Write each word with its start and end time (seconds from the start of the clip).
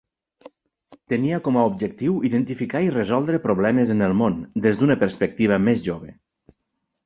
Tenia 1.13 1.37
com 1.47 1.59
a 1.59 1.65
objectiu 1.71 2.15
identificar 2.31 2.83
i 2.87 2.91
resoldre 2.97 3.43
problemes 3.45 3.95
en 3.99 4.03
el 4.09 4.19
món 4.25 4.41
des 4.67 4.83
d'una 4.83 4.99
perspectiva 5.07 5.65
més 5.71 5.89
jove. 5.93 6.15